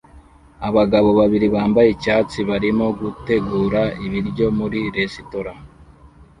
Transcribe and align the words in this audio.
Abagabo 0.67 1.09
babiri 1.19 1.47
bambaye 1.55 1.89
icyatsi 1.95 2.39
barimo 2.49 2.85
gutegura 2.99 3.81
ibiryo 4.05 4.47
muri 4.57 4.79
resitora 4.97 5.51